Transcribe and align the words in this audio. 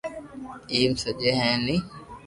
ايم 0.71 0.91
سڄي 1.01 1.29
ھي 1.39 1.51
ني 1.65 1.77